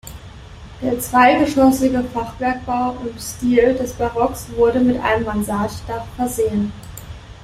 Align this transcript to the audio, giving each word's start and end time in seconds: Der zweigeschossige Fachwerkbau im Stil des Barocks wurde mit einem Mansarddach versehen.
Der 0.81 0.99
zweigeschossige 0.99 2.03
Fachwerkbau 2.05 2.97
im 3.05 3.19
Stil 3.19 3.75
des 3.75 3.93
Barocks 3.93 4.47
wurde 4.55 4.79
mit 4.79 4.99
einem 4.99 5.25
Mansarddach 5.25 6.07
versehen. 6.15 6.71